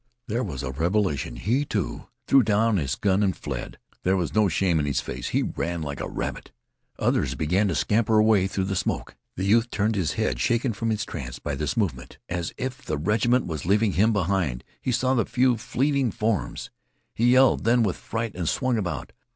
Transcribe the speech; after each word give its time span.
There 0.25 0.43
was 0.43 0.63
a 0.63 0.71
revelation. 0.71 1.35
He, 1.35 1.63
too, 1.63 2.07
threw 2.25 2.41
down 2.41 2.77
his 2.77 2.95
gun 2.95 3.21
and 3.21 3.37
fled. 3.37 3.77
There 4.01 4.17
was 4.17 4.33
no 4.33 4.49
shame 4.49 4.79
in 4.79 4.87
his 4.87 4.99
face. 4.99 5.27
He 5.27 5.43
ran 5.43 5.83
like 5.83 5.99
a 6.01 6.09
rabbit. 6.09 6.49
Others 6.97 7.35
began 7.35 7.67
to 7.67 7.75
scamper 7.75 8.17
away 8.17 8.47
through 8.47 8.63
the 8.63 8.75
smoke. 8.75 9.15
The 9.35 9.43
youth 9.45 9.69
turned 9.69 9.93
his 9.95 10.13
head, 10.13 10.39
shaken 10.39 10.73
from 10.73 10.89
his 10.89 11.05
trance 11.05 11.37
by 11.37 11.53
this 11.53 11.77
movement 11.77 12.17
as 12.29 12.51
if 12.57 12.81
the 12.81 12.97
regiment 12.97 13.45
was 13.45 13.67
leaving 13.67 13.91
him 13.91 14.11
behind. 14.11 14.63
He 14.81 14.91
saw 14.91 15.13
the 15.13 15.23
few 15.23 15.55
fleeting 15.55 16.09
forms. 16.09 16.71
He 17.13 17.33
yelled 17.33 17.63
then 17.63 17.83
with 17.83 17.95
fright 17.97 18.31
and 18.33 18.49
swung 18.49 18.79
about. 18.79 19.13